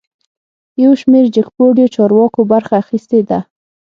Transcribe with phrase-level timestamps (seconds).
[0.83, 3.39] یوشمیر جګپوړیو چارواکو برخه اخیستې ده